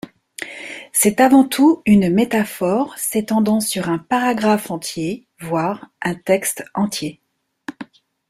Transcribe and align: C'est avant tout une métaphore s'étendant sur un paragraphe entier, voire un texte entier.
C'est 0.93 1.21
avant 1.21 1.43
tout 1.47 1.83
une 1.85 2.09
métaphore 2.11 2.97
s'étendant 2.97 3.59
sur 3.59 3.87
un 3.87 3.99
paragraphe 3.99 4.71
entier, 4.71 5.27
voire 5.39 5.91
un 6.01 6.15
texte 6.15 6.63
entier. 6.73 7.21